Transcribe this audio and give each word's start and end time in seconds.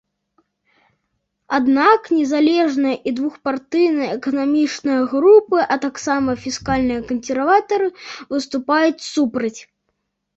Аднак 1.57 2.07
незалежныя 2.13 2.95
і 3.11 3.11
двухпартыйныя 3.19 4.15
эканамічныя 4.17 5.01
групы, 5.11 5.59
а 5.75 5.77
таксама 5.85 6.29
фіскальныя 6.47 7.01
кансерватары, 7.13 7.87
выступаюць 8.37 9.07
супраць. 9.13 9.57